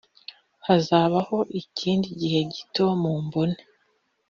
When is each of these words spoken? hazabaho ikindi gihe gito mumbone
hazabaho 0.65 1.37
ikindi 1.61 2.07
gihe 2.21 2.39
gito 2.53 2.85
mumbone 3.01 3.59